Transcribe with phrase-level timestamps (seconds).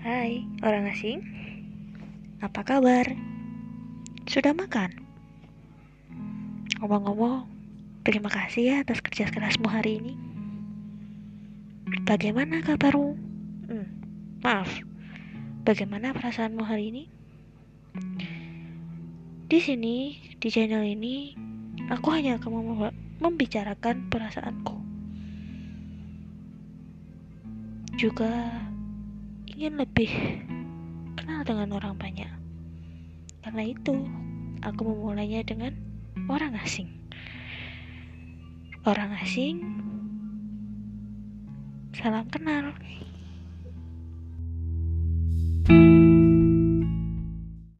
[0.00, 1.20] Hai, orang asing.
[2.40, 3.04] Apa kabar?
[4.24, 4.96] Sudah makan?
[6.80, 7.44] Ngomong-ngomong,
[8.08, 10.16] terima kasih ya atas kerja kerasmu hari ini.
[12.08, 13.12] Bagaimana kabarmu?
[13.68, 13.88] Hmm,
[14.40, 14.72] maaf,
[15.68, 17.04] bagaimana perasaanmu hari ini?
[19.52, 21.36] Di sini, di channel ini,
[21.92, 22.88] aku hanya akan
[23.20, 24.80] membicarakan perasaanku.
[28.00, 28.64] Juga
[29.60, 30.08] ingin lebih
[31.20, 32.32] kenal dengan orang banyak.
[33.44, 33.92] Karena itu,
[34.64, 35.76] aku memulainya dengan
[36.32, 36.88] orang asing.
[38.88, 39.60] Orang asing,
[41.92, 42.72] salam kenal.